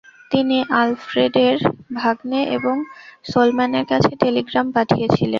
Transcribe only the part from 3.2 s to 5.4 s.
সোলম্যানের কাছে টেলিগ্রাম পাঠিয়েছিলেন।